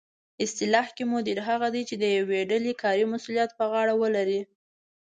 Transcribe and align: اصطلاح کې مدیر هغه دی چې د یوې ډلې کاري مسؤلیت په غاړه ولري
اصطلاح 0.43 0.87
کې 0.95 1.03
مدیر 1.13 1.39
هغه 1.49 1.67
دی 1.75 1.81
چې 1.89 1.95
د 1.97 2.03
یوې 2.17 2.39
ډلې 2.51 2.73
کاري 2.81 3.05
مسؤلیت 3.13 3.49
په 3.57 3.65
غاړه 3.71 3.93
ولري 4.01 4.41